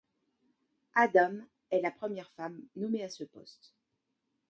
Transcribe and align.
Adam 0.95 1.41
est 1.69 1.79
la 1.79 1.91
première 1.91 2.31
femme 2.31 2.59
nommé 2.75 3.03
à 3.03 3.09
ce 3.11 3.23
poste. 3.23 3.75